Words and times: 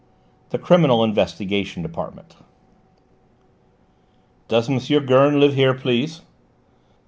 THE 0.49 0.57
CRIMINAL 0.57 1.03
INVESTIGATION 1.03 1.83
DEPARTMENT 1.83 2.35
"Does 4.47 4.67
M. 4.67 4.79
Gurn 5.05 5.39
live 5.39 5.53
here, 5.53 5.75
please?" 5.75 6.21